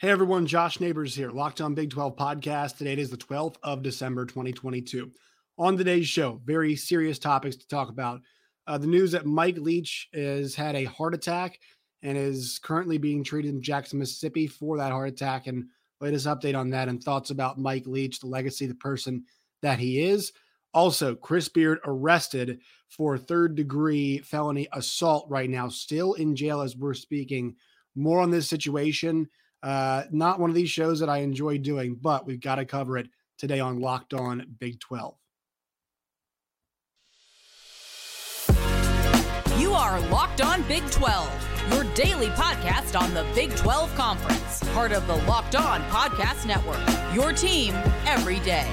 [0.00, 2.78] Hey everyone, Josh Neighbors here, Locked On Big 12 podcast.
[2.78, 5.10] Today is the 12th of December, 2022.
[5.58, 8.22] On today's show, very serious topics to talk about.
[8.66, 11.58] Uh, the news that Mike Leach has had a heart attack
[12.02, 15.66] and is currently being treated in Jackson, Mississippi for that heart attack, and
[16.00, 19.22] latest update on that and thoughts about Mike Leach, the legacy, the person
[19.60, 20.32] that he is.
[20.72, 26.74] Also, Chris Beard arrested for third degree felony assault right now, still in jail as
[26.74, 27.54] we're speaking.
[27.94, 29.28] More on this situation
[29.62, 32.96] uh, not one of these shows that I enjoy doing, but we've got to cover
[32.98, 35.14] it today on Locked On Big 12.
[39.58, 44.92] You are Locked On Big 12, your daily podcast on the Big 12 Conference, part
[44.92, 46.80] of the Locked On Podcast Network.
[47.14, 47.74] Your team
[48.06, 48.68] every day.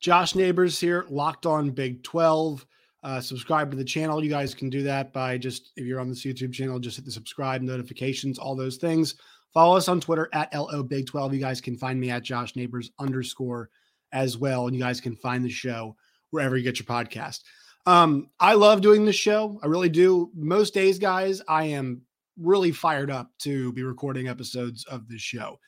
[0.00, 2.64] Josh Neighbors here, Locked On Big 12
[3.02, 4.22] uh, subscribe to the channel.
[4.22, 7.04] You guys can do that by just, if you're on this YouTube channel, just hit
[7.04, 9.14] the subscribe, notifications, all those things.
[9.54, 11.34] Follow us on Twitter at LO Big 12.
[11.34, 13.70] You guys can find me at Josh Neighbors underscore
[14.12, 14.66] as well.
[14.66, 15.96] And you guys can find the show
[16.30, 17.42] wherever you get your podcast.
[17.86, 19.58] Um, I love doing this show.
[19.62, 20.30] I really do.
[20.34, 22.02] Most days, guys, I am
[22.36, 25.58] really fired up to be recording episodes of this show.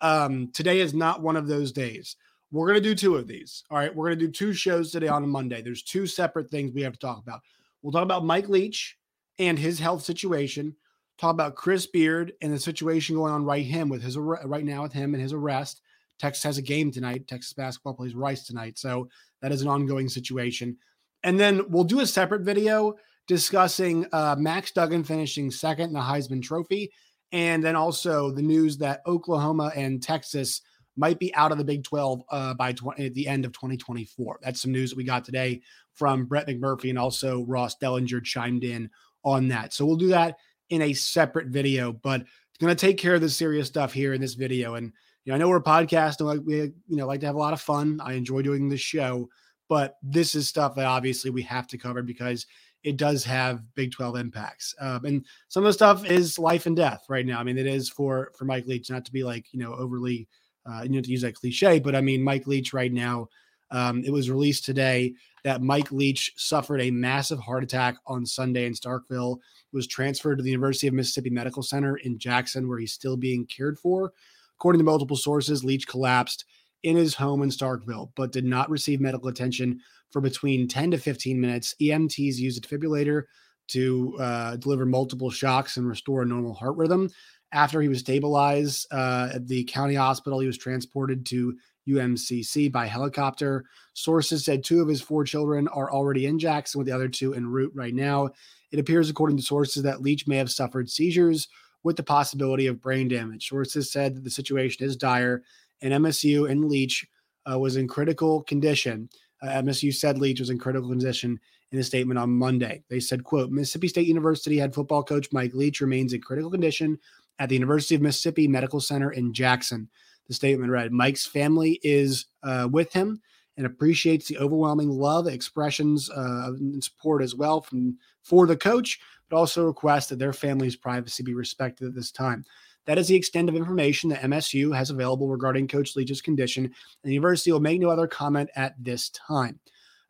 [0.00, 2.16] Um, today is not one of those days.
[2.50, 3.64] We're going to do two of these.
[3.70, 3.94] All right.
[3.94, 5.60] We're going to do two shows today on a Monday.
[5.60, 7.40] There's two separate things we have to talk about.
[7.82, 8.96] We'll talk about Mike Leach
[9.38, 10.74] and his health situation.
[11.18, 14.82] Talk about Chris Beard and the situation going on right him with his right now
[14.82, 15.82] with him and his arrest.
[16.18, 17.28] Texas has a game tonight.
[17.28, 19.08] Texas basketball plays Rice tonight, so
[19.40, 20.76] that is an ongoing situation.
[21.22, 22.94] And then we'll do a separate video
[23.26, 26.92] discussing uh, Max Duggan finishing second in the Heisman Trophy,
[27.32, 30.62] and then also the news that Oklahoma and Texas
[30.98, 34.40] might be out of the Big 12 uh, by 20, at the end of 2024.
[34.42, 35.62] That's some news that we got today
[35.94, 38.90] from Brett McMurphy and also Ross Dellinger chimed in
[39.24, 39.72] on that.
[39.72, 40.36] So we'll do that
[40.70, 44.12] in a separate video, but it's going to take care of the serious stuff here
[44.12, 44.74] in this video.
[44.74, 44.92] And
[45.24, 47.34] you know, I know we're a podcast and like we you know like to have
[47.34, 48.00] a lot of fun.
[48.02, 49.28] I enjoy doing this show,
[49.68, 52.46] but this is stuff that obviously we have to cover because
[52.84, 54.74] it does have Big 12 impacts.
[54.80, 57.40] Um, and some of the stuff is life and death right now.
[57.40, 60.28] I mean, it is for for Mike Leach, not to be like you know overly
[60.70, 63.28] uh, you know, to use that cliche, but I mean, Mike Leach right now,
[63.70, 65.14] um, it was released today
[65.44, 69.38] that Mike Leach suffered a massive heart attack on Sunday in Starkville,
[69.72, 73.46] was transferred to the University of Mississippi Medical Center in Jackson, where he's still being
[73.46, 74.12] cared for.
[74.56, 76.44] According to multiple sources, Leach collapsed
[76.82, 79.80] in his home in Starkville, but did not receive medical attention
[80.10, 81.74] for between 10 to 15 minutes.
[81.80, 83.24] EMTs used a defibrillator
[83.68, 87.10] to uh, deliver multiple shocks and restore a normal heart rhythm.
[87.52, 91.56] After he was stabilized uh, at the county hospital, he was transported to
[91.88, 93.64] UMCC by helicopter.
[93.94, 97.34] Sources said two of his four children are already in Jackson, with the other two
[97.34, 98.28] en route right now.
[98.70, 101.48] It appears, according to sources, that Leach may have suffered seizures
[101.82, 103.48] with the possibility of brain damage.
[103.48, 105.42] Sources said that the situation is dire,
[105.80, 107.06] and MSU and Leach
[107.50, 109.08] uh, was in critical condition.
[109.40, 112.82] Uh, MSU said Leach was in critical condition in a statement on Monday.
[112.88, 116.98] They said, quote, Mississippi State University head football coach Mike Leach remains in critical condition
[117.38, 119.88] at the University of Mississippi Medical Center in Jackson.
[120.26, 123.20] The statement read Mike's family is uh, with him
[123.56, 129.00] and appreciates the overwhelming love, expressions, uh, and support as well from for the coach,
[129.28, 132.44] but also requests that their family's privacy be respected at this time.
[132.86, 136.74] That is the extent of information that MSU has available regarding Coach Leach's condition, and
[137.02, 139.58] the university will make no other comment at this time.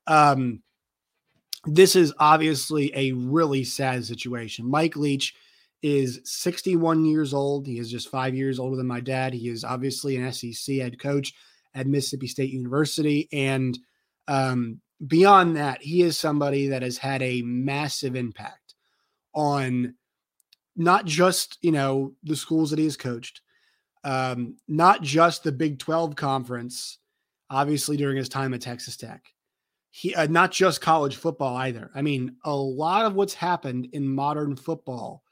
[0.07, 0.63] Um,
[1.65, 4.69] this is obviously a really sad situation.
[4.69, 5.35] Mike Leach
[5.83, 7.67] is 61 years old.
[7.67, 9.33] He is just five years older than my dad.
[9.33, 11.33] He is obviously an SEC head coach
[11.75, 13.29] at Mississippi State University.
[13.33, 13.79] And
[14.27, 18.75] um, beyond that, he is somebody that has had a massive impact
[19.35, 19.95] on
[20.77, 23.41] not just, you know, the schools that he has coached,
[24.05, 26.99] um, not just the Big 12 conference,
[27.51, 29.23] obviously during his time at Texas Tech.
[29.91, 31.91] He, uh, not just college football either.
[31.95, 35.23] I mean, a lot of what's happened in modern football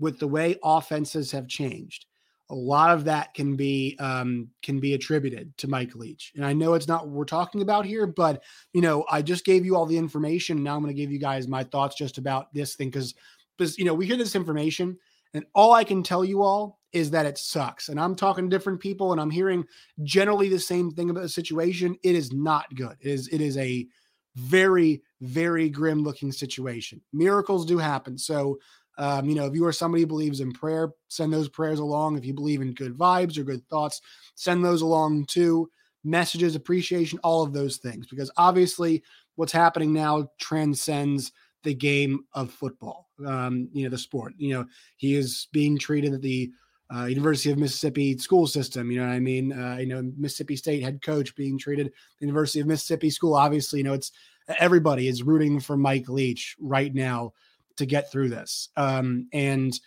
[0.00, 2.06] with the way offenses have changed,
[2.50, 6.32] a lot of that can be um, can be attributed to Mike Leach.
[6.34, 8.42] And I know it's not what we're talking about here, but
[8.72, 10.62] you know, I just gave you all the information.
[10.62, 13.14] Now I'm going to give you guys my thoughts just about this thing because
[13.56, 14.98] because you know we hear this information,
[15.32, 17.88] and all I can tell you all is that it sucks.
[17.88, 19.64] And I'm talking to different people, and I'm hearing
[20.02, 21.96] generally the same thing about the situation.
[22.02, 22.96] It is not good.
[23.00, 23.86] It is it is a
[24.34, 27.00] very very grim looking situation.
[27.12, 28.18] Miracles do happen.
[28.18, 28.58] So
[29.00, 32.18] um, you know, if you are somebody who believes in prayer, send those prayers along.
[32.18, 34.02] If you believe in good vibes or good thoughts,
[34.34, 35.70] send those along too.
[36.04, 39.02] Messages, appreciation, all of those things, because obviously
[39.36, 41.32] what's happening now transcends
[41.62, 43.08] the game of football.
[43.26, 44.34] Um, you know, the sport.
[44.36, 44.66] You know,
[44.98, 46.50] he is being treated at the
[46.94, 48.90] uh, University of Mississippi school system.
[48.90, 49.52] You know what I mean?
[49.52, 53.34] Uh, you know, Mississippi State head coach being treated, the University of Mississippi school.
[53.34, 54.12] Obviously, you know, it's
[54.58, 57.32] everybody is rooting for Mike Leach right now
[57.80, 58.68] to get through this.
[58.76, 59.78] Um, and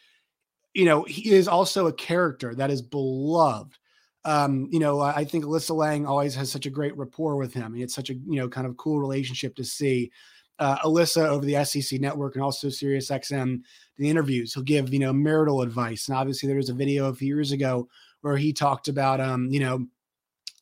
[0.74, 3.78] you know, he is also a character that is beloved.
[4.26, 7.76] Um, you know, I think Alyssa Lang always has such a great rapport with him.
[7.76, 10.12] It's such a you know kind of cool relationship to see.
[10.60, 13.62] Uh, Alyssa over the SEC network and also Sirius XM,
[13.98, 14.54] the interviews.
[14.54, 16.08] He'll give, you know, marital advice.
[16.08, 17.90] And obviously there was a video a few years ago
[18.22, 19.88] where he talked about, um, you know,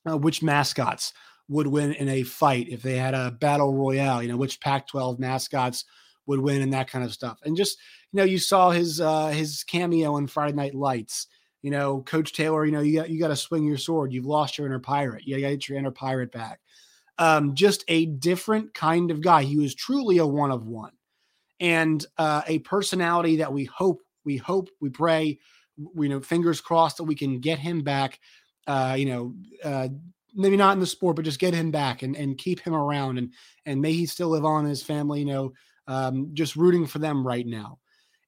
[0.09, 1.11] uh, which mascots
[1.49, 4.87] would win in a fight if they had a battle royale, you know, which Pac
[4.87, 5.83] 12 mascots
[6.25, 7.39] would win and that kind of stuff.
[7.43, 7.77] And just,
[8.11, 11.27] you know, you saw his, uh, his cameo in Friday Night Lights.
[11.61, 14.11] You know, Coach Taylor, you know, you got, you got to swing your sword.
[14.11, 15.27] You've lost your inner pirate.
[15.27, 16.59] You got to your inner pirate back
[17.21, 19.43] um, just a different kind of guy.
[19.43, 20.93] He was truly a one of one,
[21.59, 25.37] and uh, a personality that we hope, we hope, we pray,
[25.93, 28.19] we you know, fingers crossed that we can get him back.
[28.65, 29.87] Uh, you know, uh,
[30.33, 33.19] maybe not in the sport, but just get him back and and keep him around,
[33.19, 33.31] and
[33.67, 35.19] and may he still live on in his family.
[35.19, 35.53] You know,
[35.87, 37.79] um, just rooting for them right now.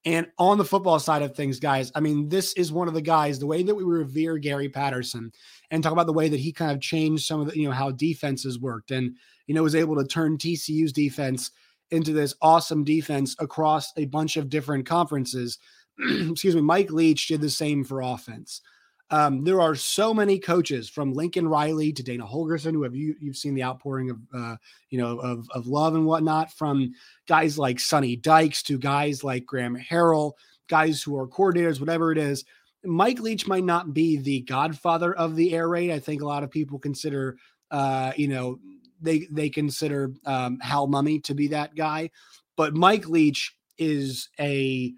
[0.05, 3.01] And on the football side of things, guys, I mean, this is one of the
[3.01, 5.31] guys, the way that we revere Gary Patterson
[5.71, 7.73] and talk about the way that he kind of changed some of the, you know,
[7.73, 9.15] how defenses worked and,
[9.47, 11.51] you know, was able to turn TCU's defense
[11.91, 15.57] into this awesome defense across a bunch of different conferences.
[15.99, 16.61] Excuse me.
[16.61, 18.61] Mike Leach did the same for offense.
[19.09, 23.15] Um, there are so many coaches from Lincoln Riley to Dana Holgorsen who have you
[23.19, 24.55] you've seen the outpouring of uh,
[24.89, 26.93] you know of of love and whatnot from
[27.27, 30.33] guys like Sonny Dykes to guys like Graham Harrell,
[30.67, 32.43] guys who are coordinators, whatever it is.
[32.85, 35.91] Mike Leach might not be the godfather of the air raid.
[35.91, 37.37] I think a lot of people consider
[37.71, 38.59] uh, you know
[39.01, 42.09] they they consider um, Hal Mumme to be that guy,
[42.55, 44.93] but Mike Leach is a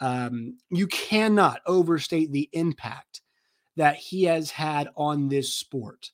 [0.00, 3.22] um, you cannot overstate the impact
[3.76, 6.10] that he has had on this sport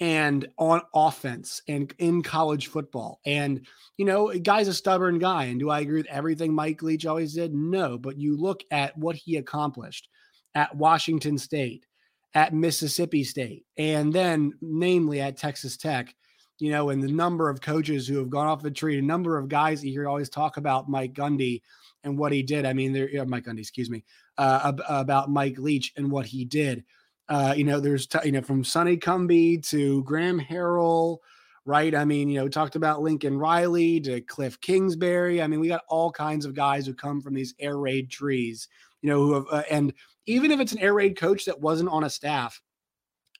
[0.00, 3.20] and on offense and in college football.
[3.26, 3.66] And,
[3.96, 5.44] you know, guy's a stubborn guy.
[5.44, 7.52] And do I agree with everything Mike Leach always did?
[7.52, 7.98] No.
[7.98, 10.08] But you look at what he accomplished
[10.54, 11.86] at Washington State,
[12.34, 16.14] at Mississippi State, and then namely at Texas Tech,
[16.60, 19.38] you know, and the number of coaches who have gone off the tree, a number
[19.38, 21.62] of guys you hear always talk about Mike Gundy
[22.04, 22.66] and what he did.
[22.66, 24.04] I mean, there, Mike Gundy, excuse me,
[24.36, 26.84] uh, about Mike Leach and what he did.
[27.28, 31.18] Uh, you know, there's t- you know from Sonny Cumbie to Graham Harrell,
[31.64, 31.94] right?
[31.94, 35.42] I mean, you know, talked about Lincoln Riley to Cliff Kingsbury.
[35.42, 38.68] I mean, we got all kinds of guys who come from these air raid trees,
[39.02, 39.92] you know, who have uh, and
[40.26, 42.60] even if it's an air raid coach that wasn't on a staff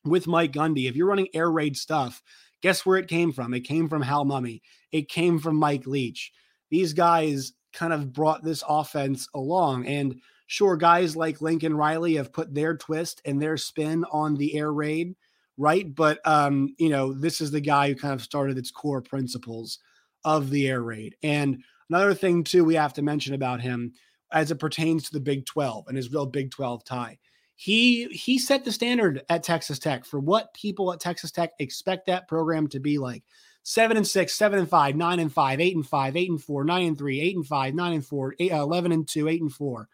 [0.05, 2.23] with Mike Gundy, if you're running air raid stuff,
[2.63, 3.55] guess where it came from?
[3.55, 4.61] It came from Hal Mumme.
[4.93, 6.33] It came from Mike Leach.
[6.71, 12.33] These guys kind of brought this offense along and Sure, guys like Lincoln Riley have
[12.33, 15.15] put their twist and their spin on the air raid,
[15.59, 15.95] right?
[15.95, 19.79] But um, you know, this is the guy who kind of started its core principles
[20.25, 21.17] of the air raid.
[21.23, 23.93] And another thing too, we have to mention about him
[24.33, 27.19] as it pertains to the Big 12 and his real Big 12 tie.
[27.55, 32.07] He he set the standard at Texas Tech for what people at Texas Tech expect
[32.07, 33.23] that program to be like.
[33.65, 36.65] Seven and six, seven and five, nine and five, eight and five, eight and four,
[36.65, 39.43] nine and three, eight and five, nine and four, eight, uh, 11 and two, eight
[39.43, 39.91] and four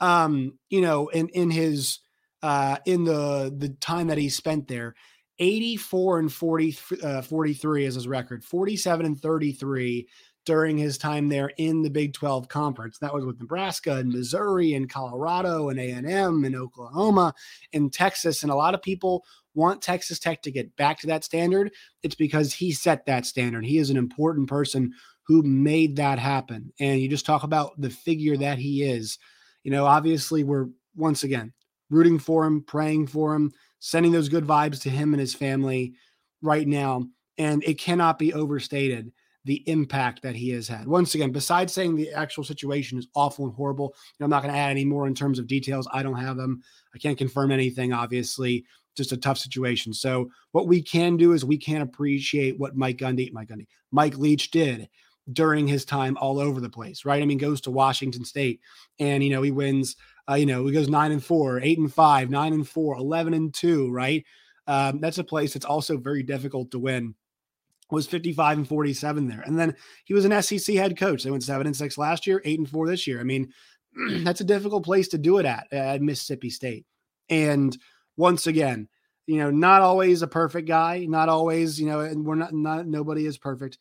[0.00, 2.00] um, you know, in in his
[2.42, 4.94] uh in the the time that he spent there,
[5.38, 10.08] 84 and 40 uh, 43 is his record, 47 and 33
[10.44, 12.98] during his time there in the Big 12 conference.
[12.98, 17.34] That was with Nebraska and Missouri and Colorado and A&M and Oklahoma
[17.72, 21.24] and Texas and a lot of people want Texas Tech to get back to that
[21.24, 21.72] standard.
[22.02, 23.64] It's because he set that standard.
[23.64, 24.92] He is an important person
[25.26, 26.72] who made that happen.
[26.78, 29.18] And you just talk about the figure that he is
[29.66, 31.52] you know, obviously we're once again
[31.90, 35.94] rooting for him, praying for him, sending those good vibes to him and his family
[36.40, 37.04] right now.
[37.36, 39.10] And it cannot be overstated
[39.44, 40.86] the impact that he has had.
[40.86, 44.42] Once again, besides saying the actual situation is awful and horrible, you know, I'm not
[44.44, 45.88] going to add any more in terms of details.
[45.92, 46.62] I don't have them.
[46.94, 48.64] I can't confirm anything, obviously.
[48.96, 49.92] Just a tough situation.
[49.92, 54.16] So what we can do is we can appreciate what Mike Gundy, Mike Gundy, Mike
[54.16, 54.88] Leach did
[55.32, 57.22] during his time all over the place, right?
[57.22, 58.60] I mean, goes to Washington State
[58.98, 59.96] and, you know, he wins,
[60.28, 63.34] uh, you know, he goes nine and four, eight and five, nine and four, 11
[63.34, 64.24] and two, right?
[64.66, 67.14] Um, that's a place that's also very difficult to win.
[67.90, 69.42] Was 55 and 47 there.
[69.42, 71.22] And then he was an SEC head coach.
[71.22, 73.20] They went seven and six last year, eight and four this year.
[73.20, 73.52] I mean,
[74.24, 76.84] that's a difficult place to do it at, at Mississippi State.
[77.28, 77.76] And
[78.16, 78.88] once again,
[79.26, 82.86] you know, not always a perfect guy, not always, you know, and we're not, not
[82.86, 83.78] nobody is perfect.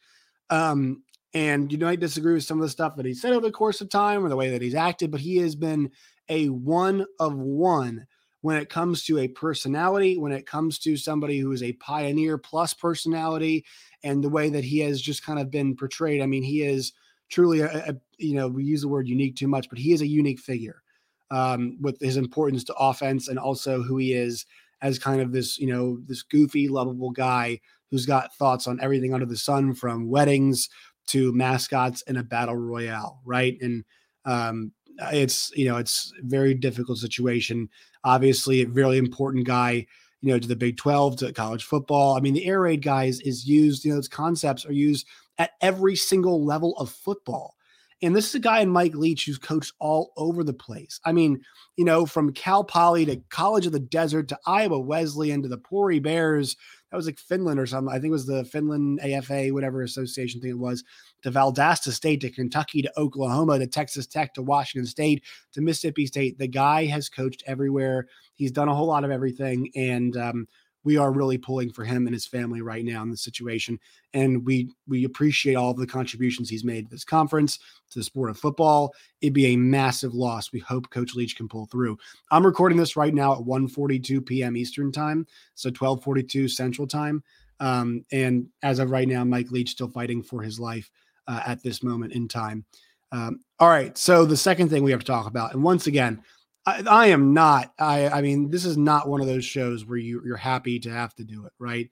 [0.49, 1.03] Um,
[1.35, 3.81] and you might disagree with some of the stuff that he said over the course
[3.81, 5.91] of time or the way that he's acted, but he has been
[6.29, 8.07] a one of one
[8.39, 12.37] when it comes to a personality, when it comes to somebody who is a pioneer
[12.37, 13.65] plus personality,
[14.01, 16.21] and the way that he has just kind of been portrayed.
[16.21, 16.93] I mean, he is
[17.29, 20.01] truly a, a you know, we use the word unique too much, but he is
[20.01, 20.83] a unique figure
[21.31, 24.45] um, with his importance to offense and also who he is
[24.81, 27.59] as kind of this, you know, this goofy, lovable guy
[27.91, 30.69] who's got thoughts on everything under the sun from weddings
[31.07, 33.57] to mascots in a battle royale, right?
[33.61, 33.83] And
[34.25, 34.71] um,
[35.11, 37.69] it's you know it's very difficult situation.
[38.03, 39.85] Obviously, a very important guy,
[40.21, 42.15] you know, to the Big Twelve, to college football.
[42.15, 43.83] I mean, the air raid guys is used.
[43.83, 45.07] You know, those concepts are used
[45.37, 47.55] at every single level of football.
[48.01, 50.99] And this is a guy in Mike Leach who's coached all over the place.
[51.05, 51.41] I mean,
[51.77, 55.57] you know, from Cal Poly to College of the Desert to Iowa Wesleyan to the
[55.57, 56.57] Pori Bears.
[56.91, 57.93] That was like Finland or something.
[57.93, 60.83] I think it was the Finland AFA, whatever association thing it was,
[61.23, 65.23] to Valdosta State to Kentucky to Oklahoma to Texas Tech to Washington State
[65.53, 66.37] to Mississippi State.
[66.37, 68.07] The guy has coached everywhere.
[68.35, 69.69] He's done a whole lot of everything.
[69.75, 70.47] And um,
[70.85, 73.77] we are really pulling for him and his family right now in this situation.
[74.13, 77.57] And we we appreciate all of the contributions he's made to this conference,
[77.89, 78.93] to the sport of football.
[79.19, 80.53] It'd be a massive loss.
[80.53, 81.97] We hope Coach Leach can pull through.
[82.31, 84.55] I'm recording this right now at 1:42 p.m.
[84.55, 87.23] Eastern time, so 12:42 Central time.
[87.59, 90.91] Um, and as of right now, Mike Leach still fighting for his life
[91.27, 92.65] uh, at this moment in time.
[93.11, 96.21] Um, all right, so the second thing we have to talk about, and once again,
[96.65, 97.73] I, I, am not.
[97.79, 100.91] I I mean, this is not one of those shows where you you're happy to
[100.91, 101.89] have to do it, right?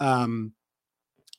[0.00, 0.52] Um,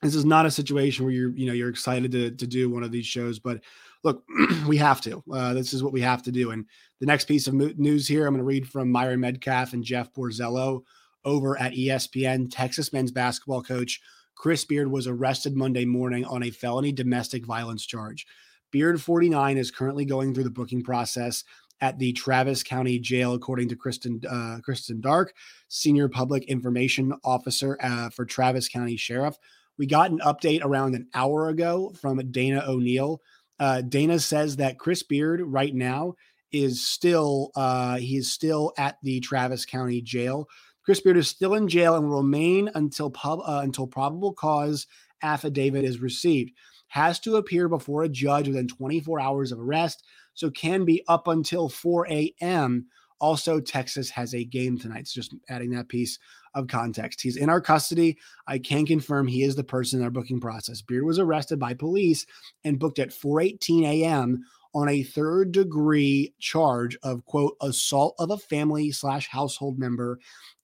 [0.02, 2.84] this is not a situation where you're you know you're excited to to do one
[2.84, 3.62] of these shows, but
[4.04, 4.24] look,
[4.68, 5.24] we have to.
[5.32, 6.52] Uh, this is what we have to do.
[6.52, 6.66] And
[7.00, 10.14] the next piece of news here, I'm going to read from Myron Medcalf and Jeff
[10.14, 10.84] Borzello
[11.26, 12.48] over at ESPN.
[12.50, 14.00] Texas men's basketball coach
[14.36, 18.28] Chris Beard was arrested Monday morning on a felony domestic violence charge.
[18.72, 21.44] Beard 49 is currently going through the booking process
[21.82, 25.34] at the Travis County Jail, according to Kristen uh, Kristen Dark,
[25.68, 29.38] Senior Public Information Officer uh, for Travis County Sheriff.
[29.78, 33.22] We got an update around an hour ago from Dana O'Neill.
[33.60, 36.16] Uh, Dana says that Chris Beard right now
[36.52, 40.48] is still uh, he is still at the Travis County Jail.
[40.84, 44.88] Chris Beard is still in jail and will remain until pub uh, until probable cause
[45.22, 46.52] affidavit is received.
[46.88, 50.04] Has to appear before a judge within 24 hours of arrest
[50.38, 52.86] so can be up until 4 a.m.
[53.20, 55.08] Also, Texas has a game tonight.
[55.08, 56.20] So just adding that piece
[56.54, 57.22] of context.
[57.22, 58.20] He's in our custody.
[58.46, 60.84] I can confirm he is the person in our booking process.
[60.84, 62.28] Beard was arrested by police
[62.64, 64.44] and booked at 4:18 a.m.
[64.76, 70.20] on a third degree charge of quote assault of a family slash household member,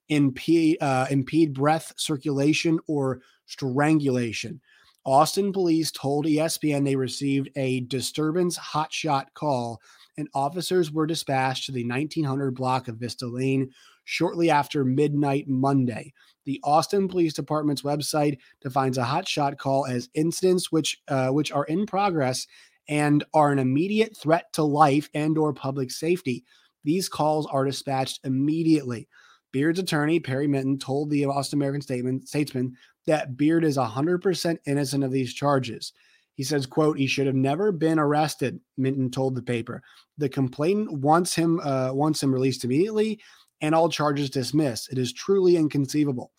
[0.10, 4.62] impede uh, impede breath circulation or strangulation.
[5.06, 9.82] Austin police told ESPN they received a disturbance hotshot call
[10.18, 13.72] and officers were dispatched to the 1900 block of Vista Lane
[14.06, 16.14] shortly after midnight Monday.
[16.46, 21.66] The Austin Police Department's website defines a hotshot call as incidents which uh, which are
[21.66, 22.48] in progress
[22.90, 26.44] and are an immediate threat to life and or public safety.
[26.84, 29.08] These calls are dispatched immediately.
[29.54, 32.76] Beard's attorney, Perry Minton, told the Austin American Statesman
[33.08, 35.94] that Beard is 100% innocent of these charges.
[36.36, 39.84] He says, quote, he should have never been arrested, Minton told the paper.
[40.18, 43.20] The complainant wants him uh, wants him released immediately
[43.62, 44.92] and all charges dismissed.
[44.92, 46.32] It is truly inconceivable.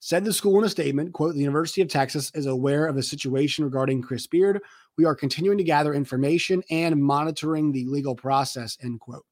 [0.00, 3.02] Said the school in a statement, quote, the University of Texas is aware of the
[3.02, 4.60] situation regarding Chris Beard.
[4.98, 9.24] We are continuing to gather information and monitoring the legal process, end quote.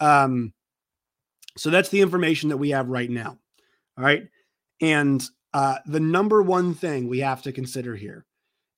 [0.00, 0.54] Um,
[1.56, 3.38] so that's the information that we have right now.
[3.98, 4.22] All right.
[4.80, 5.22] And
[5.58, 8.24] uh, the number one thing we have to consider here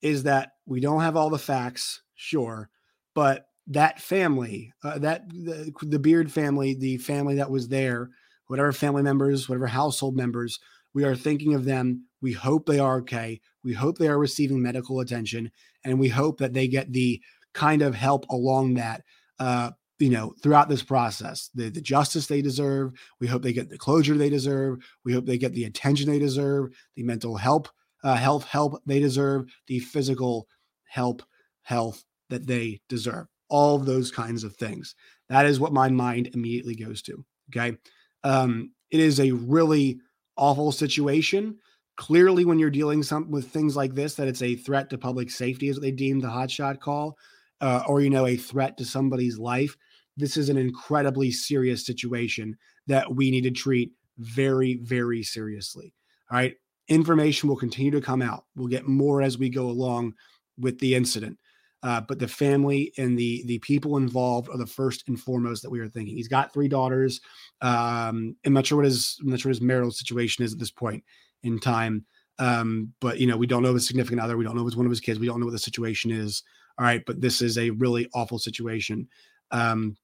[0.00, 2.70] is that we don't have all the facts, sure,
[3.14, 8.08] but that family, uh, that the, the Beard family, the family that was there,
[8.46, 10.58] whatever family members, whatever household members,
[10.94, 12.06] we are thinking of them.
[12.22, 13.42] We hope they are okay.
[13.62, 15.52] We hope they are receiving medical attention,
[15.84, 17.20] and we hope that they get the
[17.52, 19.02] kind of help along that
[19.38, 22.92] uh, you know, throughout this process, the, the justice they deserve.
[23.21, 24.78] We hope they get the closure they deserve.
[25.04, 27.69] We hope they get the attention they deserve, the mental help,
[28.02, 30.49] uh, health help they deserve, the physical
[30.88, 31.23] help,
[31.62, 33.26] health that they deserve.
[33.50, 34.95] All those kinds of things.
[35.28, 37.25] That is what my mind immediately goes to.
[37.50, 37.76] Okay.
[38.25, 40.00] Um, it is a really
[40.37, 41.59] awful situation.
[41.97, 45.30] Clearly, when you're dealing some, with things like this, that it's a threat to public
[45.30, 47.19] safety, what they deem the hotshot call,
[47.61, 49.76] uh, or you know, a threat to somebody's life
[50.20, 55.94] this is an incredibly serious situation that we need to treat very, very seriously.
[56.30, 56.54] All right.
[56.88, 58.44] Information will continue to come out.
[58.56, 60.14] We'll get more as we go along
[60.58, 61.38] with the incident.
[61.82, 65.70] Uh, but the family and the the people involved are the first and foremost that
[65.70, 66.14] we are thinking.
[66.14, 67.20] He's got three daughters.
[67.62, 70.58] Um, I'm not sure what his I'm not sure what his marital situation is at
[70.58, 71.02] this point
[71.42, 72.04] in time.
[72.38, 74.36] Um, but you know, we don't know his significant other.
[74.36, 75.18] We don't know if it's one of his kids.
[75.18, 76.42] We don't know what the situation is.
[76.78, 79.08] All right, but this is a really awful situation.
[79.50, 79.96] Um,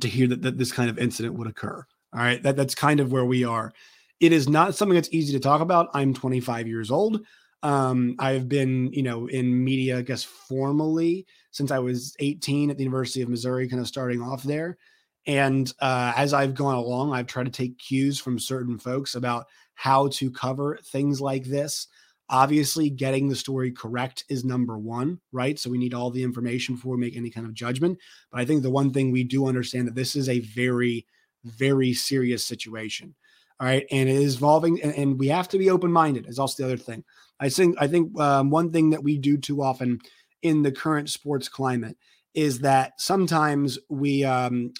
[0.00, 1.84] to hear that, that this kind of incident would occur.
[2.14, 3.72] All right, that that's kind of where we are.
[4.20, 5.88] It is not something that's easy to talk about.
[5.94, 7.24] I'm 25 years old.
[7.62, 12.76] Um, I've been, you know, in media, I guess, formally since I was 18 at
[12.76, 14.78] the University of Missouri, kind of starting off there.
[15.26, 19.46] And uh, as I've gone along, I've tried to take cues from certain folks about
[19.74, 21.86] how to cover things like this.
[22.32, 25.58] Obviously, getting the story correct is number one, right?
[25.58, 27.98] So we need all the information before we make any kind of judgment.
[28.30, 31.06] But I think the one thing we do understand that this is a very,
[31.44, 33.14] very serious situation.
[33.60, 33.86] All right.
[33.90, 36.72] And it is evolving, and, and we have to be open minded, is also the
[36.72, 37.04] other thing.
[37.38, 40.00] I think, I think um, one thing that we do too often
[40.40, 41.98] in the current sports climate
[42.34, 44.72] is that sometimes we, um,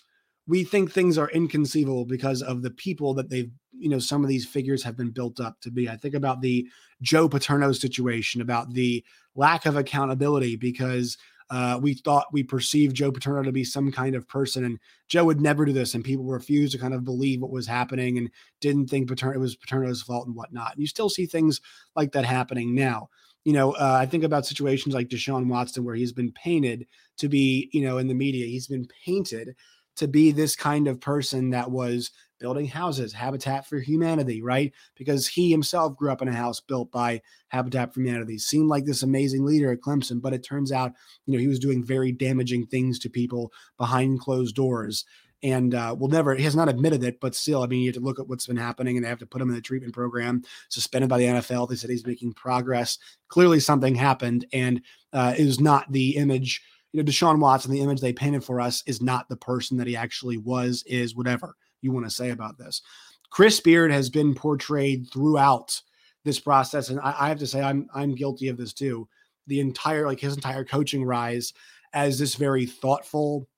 [0.47, 4.29] we think things are inconceivable because of the people that they've you know some of
[4.29, 5.89] these figures have been built up to be.
[5.89, 6.67] I think about the
[7.01, 11.17] joe paterno situation about the lack of accountability because
[11.51, 15.25] uh, we thought we perceived joe paterno to be some kind of person and joe
[15.25, 18.31] would never do this and people refused to kind of believe what was happening and
[18.61, 20.73] didn't think paterno it was paterno's fault and whatnot.
[20.73, 21.61] And you still see things
[21.97, 23.09] like that happening now.
[23.45, 26.87] You know, uh, I think about situations like Deshaun Watson, where he's been painted
[27.19, 29.57] to be, you know, in the media, he's been painted
[29.97, 32.11] to be this kind of person that was
[32.43, 34.73] building houses, Habitat for Humanity, right?
[34.97, 38.37] Because he himself grew up in a house built by Habitat for Humanity.
[38.37, 40.93] Seemed like this amazing leader at Clemson, but it turns out,
[41.25, 45.05] you know, he was doing very damaging things to people behind closed doors.
[45.45, 47.95] And uh, will never, he has not admitted it, but still, I mean, you have
[47.95, 49.95] to look at what's been happening and they have to put him in the treatment
[49.95, 51.69] program, suspended by the NFL.
[51.69, 52.99] They said he's making progress.
[53.29, 54.83] Clearly, something happened, and
[55.13, 58.83] uh, was not the image you know, Deshaun Watson, the image they painted for us
[58.87, 62.59] is not the person that he actually was, is whatever you want to say about
[62.59, 62.83] this.
[63.31, 65.81] Chris Beard has been portrayed throughout
[66.25, 69.09] this process, and I, I have to say I'm I'm guilty of this too.
[69.47, 71.53] The entire like his entire coaching rise
[71.95, 73.49] as this very thoughtful,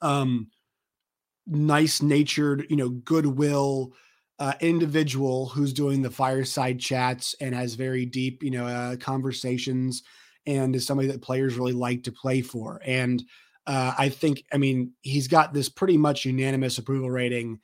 [0.00, 0.48] um,
[1.46, 3.92] nice natured, you know, goodwill
[4.38, 10.02] uh, individual who's doing the fireside chats and has very deep, you know, uh, conversations
[10.46, 12.80] and is somebody that players really like to play for.
[12.84, 13.22] And
[13.66, 17.60] uh, I think, I mean, he's got this pretty much unanimous approval rating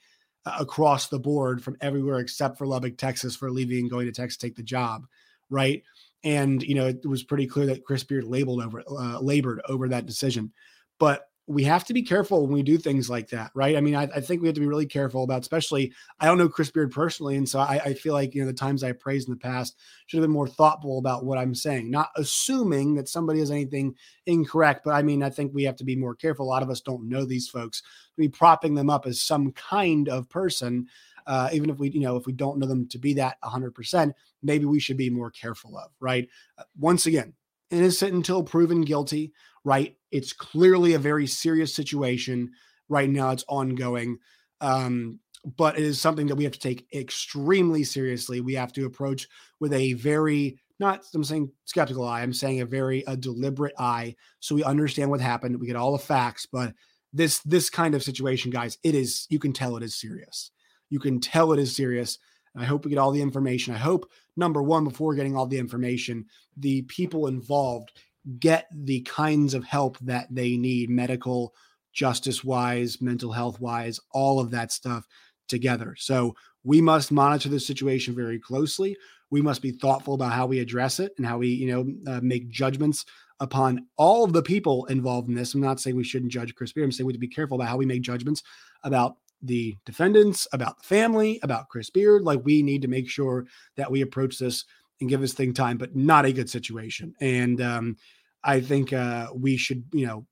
[0.47, 4.13] uh, across the board from everywhere except for Lubbock, Texas, for leaving and going to
[4.13, 5.07] Texas to take the job,
[5.51, 5.83] right?
[6.25, 9.89] And you know, it was pretty clear that Chris Beard labeled over, uh, labored over
[9.89, 10.53] that decision.
[10.99, 13.75] But we have to be careful when we do things like that, right?
[13.75, 16.37] I mean, I, I, think we have to be really careful about, especially, I don't
[16.37, 17.37] know Chris Beard personally.
[17.37, 19.79] And so I, I, feel like, you know, the times I praised in the past
[20.07, 23.95] should have been more thoughtful about what I'm saying, not assuming that somebody has anything
[24.27, 24.83] incorrect.
[24.85, 26.45] But I mean, I think we have to be more careful.
[26.45, 27.83] A lot of us don't know these folks.
[28.19, 30.87] We propping them up as some kind of person.
[31.27, 34.13] Uh, even if we, you know, if we don't know them to be that 100%,
[34.43, 36.29] maybe we should be more careful of, right?
[36.59, 37.33] Uh, once again,
[37.71, 39.33] innocent until proven guilty
[39.65, 39.97] right?
[40.11, 42.51] It's clearly a very serious situation
[42.89, 43.31] right now.
[43.31, 44.19] It's ongoing.
[44.61, 45.21] Um,
[45.57, 48.41] but it is something that we have to take extremely seriously.
[48.41, 49.29] We have to approach
[49.61, 52.23] with a very not I'm saying skeptical eye.
[52.23, 55.59] I'm saying a very a deliberate eye, so we understand what happened.
[55.61, 56.75] We get all the facts, but
[57.13, 60.51] this this kind of situation, guys, it is you can tell it is serious.
[60.91, 62.19] You can tell it is serious.
[62.57, 63.75] I hope we get all the information.
[63.75, 67.93] I hope number one, before getting all the information, the people involved
[68.39, 71.55] get the kinds of help that they need medical
[71.93, 75.07] justice wise mental health wise all of that stuff
[75.49, 75.95] together.
[75.99, 78.97] So we must monitor the situation very closely.
[79.31, 82.21] We must be thoughtful about how we address it and how we you know uh,
[82.23, 83.05] make judgments
[83.41, 85.55] upon all of the people involved in this.
[85.55, 86.85] I'm not saying we shouldn't judge chris beard.
[86.85, 88.43] I'm saying we have to be careful about how we make judgments
[88.85, 92.23] about the defendants about the family about chris beard.
[92.23, 94.65] Like we need to make sure that we approach this
[95.01, 97.97] and give this thing time but not a good situation and um
[98.43, 100.27] I think uh, we should, you know,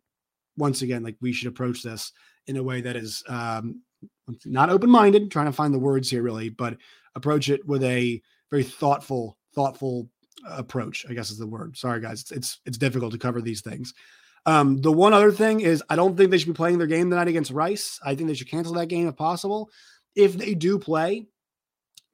[0.56, 2.12] once again, like we should approach this
[2.46, 3.82] in a way that is um,
[4.44, 6.76] not open minded, trying to find the words here really, but
[7.14, 10.08] approach it with a very thoughtful, thoughtful
[10.48, 11.04] approach.
[11.08, 11.76] I guess is the word.
[11.76, 13.92] Sorry, guys, it's it's, it's difficult to cover these things.
[14.46, 17.10] Um, the one other thing is, I don't think they should be playing their game
[17.10, 17.98] tonight against Rice.
[18.04, 19.70] I think they should cancel that game if possible.
[20.14, 21.26] If they do play,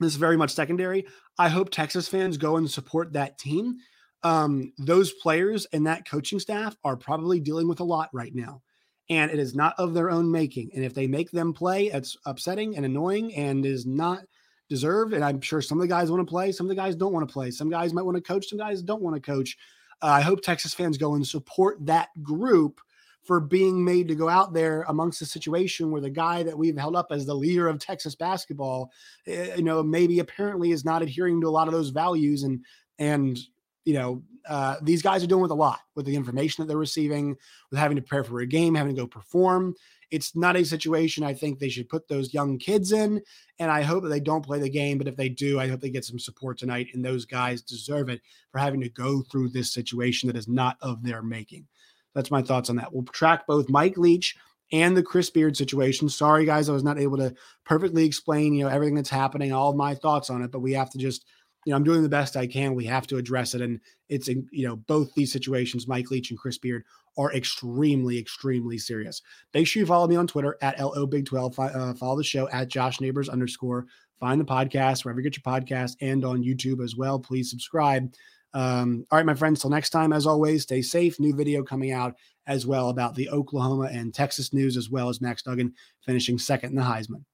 [0.02, 1.06] this is very much secondary.
[1.38, 3.78] I hope Texas fans go and support that team
[4.22, 8.62] um, those players and that coaching staff are probably dealing with a lot right now.
[9.10, 10.70] And it is not of their own making.
[10.74, 14.20] And if they make them play, it's upsetting and annoying and is not
[14.68, 15.12] deserved.
[15.12, 17.12] And I'm sure some of the guys want to play, some of the guys don't
[17.12, 17.50] want to play.
[17.50, 19.56] Some guys might want to coach, some guys don't want to coach.
[20.02, 22.80] uh, I hope Texas fans go and support that group
[23.24, 26.76] for being made to go out there amongst a situation where the guy that we've
[26.76, 28.90] held up as the leader of Texas basketball,
[29.26, 32.64] eh, you know, maybe apparently is not adhering to a lot of those values and
[32.98, 33.38] and
[33.84, 36.76] you know uh, these guys are doing with a lot with the information that they're
[36.76, 37.36] receiving,
[37.70, 39.74] with having to prepare for a game, having to go perform.
[40.10, 43.22] It's not a situation I think they should put those young kids in.
[43.58, 44.98] And I hope that they don't play the game.
[44.98, 46.88] But if they do, I hope they get some support tonight.
[46.92, 50.76] And those guys deserve it for having to go through this situation that is not
[50.82, 51.66] of their making.
[52.14, 52.92] That's my thoughts on that.
[52.92, 54.36] We'll track both Mike Leach
[54.72, 56.08] and the Chris Beard situation.
[56.08, 59.70] Sorry, guys, I was not able to perfectly explain, you know, everything that's happening, all
[59.70, 61.26] of my thoughts on it, but we have to just,
[61.64, 62.74] you know, I'm doing the best I can.
[62.74, 63.60] We have to address it.
[63.60, 66.84] And it's, you know, both these situations, Mike Leach and Chris Beard,
[67.18, 69.20] are extremely, extremely serious.
[69.52, 71.58] Make sure you follow me on Twitter at LO Big 12.
[71.58, 73.86] Uh, follow the show at Josh Neighbors underscore.
[74.18, 77.18] Find the podcast wherever you get your podcast and on YouTube as well.
[77.18, 78.12] Please subscribe.
[78.54, 81.18] Um, all right, my friends, till next time, as always, stay safe.
[81.18, 82.14] New video coming out
[82.46, 86.70] as well about the Oklahoma and Texas news, as well as Max Duggan finishing second
[86.70, 87.24] in the Heisman.